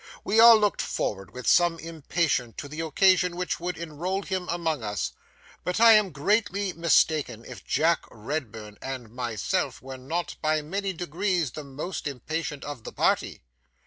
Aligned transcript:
We 0.23 0.39
all 0.39 0.57
looked 0.57 0.81
forward 0.81 1.29
with 1.31 1.45
some 1.45 1.77
impatience 1.77 2.55
to 2.57 2.67
the 2.67 2.79
occasion 2.81 3.35
which 3.35 3.59
would 3.59 3.77
enroll 3.77 4.23
him 4.23 4.49
among 4.49 4.83
us, 4.83 5.11
but 5.63 5.79
I 5.79 5.93
am 5.93 6.09
greatly 6.11 6.73
mistaken 6.73 7.45
if 7.45 7.63
Jack 7.63 7.99
Redburn 8.09 8.79
and 8.81 9.11
myself 9.11 9.79
were 9.79 9.99
not 9.99 10.37
by 10.41 10.63
many 10.63 10.91
degrees 10.91 11.51
the 11.51 11.63
most 11.63 12.07
impatient 12.07 12.65
of 12.65 12.83
the 12.83 12.91
party. 12.91 13.43